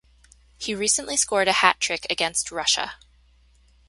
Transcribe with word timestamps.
He 0.57 0.73
recently 0.73 1.15
scored 1.15 1.47
a 1.47 1.51
hat 1.51 1.79
trick 1.79 2.07
against 2.09 2.51
Russia. 2.51 2.93